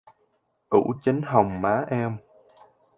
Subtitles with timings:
[0.69, 2.17] ủ chín hồng má em